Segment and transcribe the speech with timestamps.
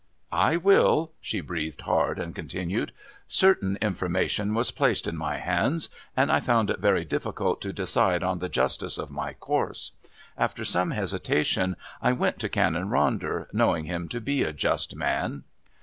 [0.33, 2.91] "I will." She breathed hard and continued.
[3.27, 8.23] "Certain information was placed in my hands, and I found it very difficult to decide
[8.23, 9.91] on the justice of my course.
[10.35, 15.43] After some hesitation I went to Canon Ronder, knowing him to be a just man."